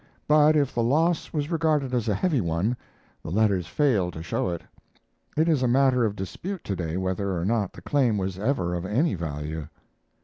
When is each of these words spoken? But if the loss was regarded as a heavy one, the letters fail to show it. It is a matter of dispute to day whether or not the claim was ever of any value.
But 0.27 0.55
if 0.55 0.73
the 0.73 0.81
loss 0.81 1.31
was 1.31 1.51
regarded 1.51 1.93
as 1.93 2.07
a 2.07 2.15
heavy 2.15 2.41
one, 2.41 2.75
the 3.21 3.29
letters 3.29 3.67
fail 3.67 4.09
to 4.09 4.23
show 4.23 4.49
it. 4.49 4.63
It 5.37 5.47
is 5.47 5.61
a 5.61 5.67
matter 5.67 6.05
of 6.05 6.15
dispute 6.15 6.63
to 6.63 6.75
day 6.75 6.97
whether 6.97 7.37
or 7.37 7.45
not 7.45 7.73
the 7.73 7.83
claim 7.83 8.17
was 8.17 8.39
ever 8.39 8.73
of 8.73 8.83
any 8.83 9.13
value. 9.13 9.67